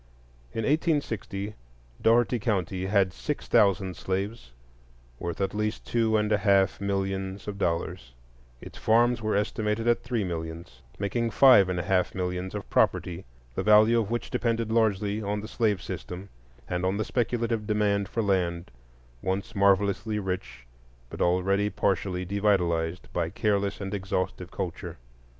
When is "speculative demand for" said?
17.05-18.23